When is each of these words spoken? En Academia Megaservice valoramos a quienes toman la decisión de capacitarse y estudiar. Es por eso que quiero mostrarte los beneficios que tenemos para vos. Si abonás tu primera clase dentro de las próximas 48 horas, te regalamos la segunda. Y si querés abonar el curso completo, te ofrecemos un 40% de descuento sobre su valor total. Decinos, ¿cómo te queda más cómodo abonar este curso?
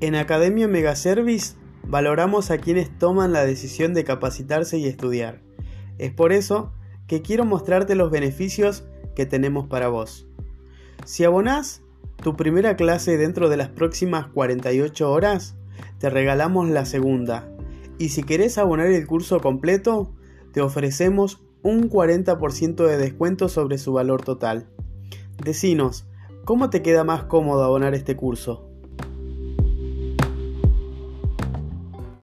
En 0.00 0.14
Academia 0.14 0.66
Megaservice 0.66 1.56
valoramos 1.86 2.50
a 2.50 2.56
quienes 2.56 2.88
toman 2.98 3.34
la 3.34 3.44
decisión 3.44 3.92
de 3.92 4.02
capacitarse 4.02 4.78
y 4.78 4.86
estudiar. 4.86 5.42
Es 5.98 6.10
por 6.10 6.32
eso 6.32 6.72
que 7.06 7.20
quiero 7.20 7.44
mostrarte 7.44 7.94
los 7.94 8.10
beneficios 8.10 8.84
que 9.14 9.26
tenemos 9.26 9.66
para 9.66 9.88
vos. 9.88 10.26
Si 11.04 11.24
abonás 11.24 11.82
tu 12.22 12.34
primera 12.34 12.76
clase 12.76 13.18
dentro 13.18 13.50
de 13.50 13.58
las 13.58 13.68
próximas 13.68 14.28
48 14.28 15.12
horas, 15.12 15.56
te 15.98 16.08
regalamos 16.08 16.70
la 16.70 16.86
segunda. 16.86 17.52
Y 17.98 18.08
si 18.08 18.22
querés 18.22 18.56
abonar 18.56 18.86
el 18.86 19.06
curso 19.06 19.40
completo, 19.40 20.14
te 20.54 20.62
ofrecemos 20.62 21.42
un 21.62 21.90
40% 21.90 22.86
de 22.86 22.96
descuento 22.96 23.50
sobre 23.50 23.76
su 23.76 23.92
valor 23.92 24.22
total. 24.22 24.66
Decinos, 25.44 26.06
¿cómo 26.46 26.70
te 26.70 26.80
queda 26.80 27.04
más 27.04 27.24
cómodo 27.24 27.64
abonar 27.64 27.92
este 27.94 28.16
curso? 28.16 28.69